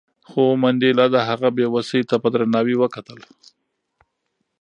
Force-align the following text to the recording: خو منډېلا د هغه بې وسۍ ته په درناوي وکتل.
خو 0.29 0.41
منډېلا 0.61 1.05
د 1.11 1.17
هغه 1.29 1.49
بې 1.57 1.65
وسۍ 1.75 2.01
ته 2.09 2.15
په 2.23 2.27
درناوي 2.33 2.75
وکتل. 2.79 3.19